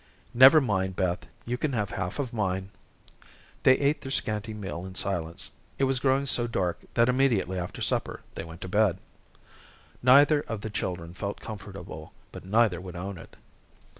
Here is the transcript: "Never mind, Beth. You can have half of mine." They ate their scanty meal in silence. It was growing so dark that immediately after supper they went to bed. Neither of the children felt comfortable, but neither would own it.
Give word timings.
"Never 0.33 0.59
mind, 0.59 0.95
Beth. 0.95 1.27
You 1.45 1.59
can 1.59 1.73
have 1.73 1.91
half 1.91 2.17
of 2.17 2.33
mine." 2.33 2.71
They 3.61 3.73
ate 3.77 4.01
their 4.01 4.09
scanty 4.09 4.51
meal 4.51 4.83
in 4.83 4.95
silence. 4.95 5.51
It 5.77 5.83
was 5.83 5.99
growing 5.99 6.25
so 6.25 6.47
dark 6.47 6.79
that 6.95 7.07
immediately 7.07 7.59
after 7.59 7.83
supper 7.83 8.21
they 8.33 8.43
went 8.43 8.61
to 8.61 8.67
bed. 8.67 8.97
Neither 10.01 10.41
of 10.41 10.61
the 10.61 10.71
children 10.71 11.13
felt 11.13 11.39
comfortable, 11.39 12.13
but 12.31 12.43
neither 12.43 12.81
would 12.81 12.95
own 12.95 13.19
it. 13.19 13.35